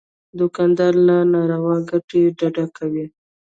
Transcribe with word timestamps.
دوکاندار 0.39 0.93
له 1.07 1.17
ناروا 1.33 1.77
ګټې 1.89 2.21
ډډه 2.37 2.65
کوي. 2.77 3.05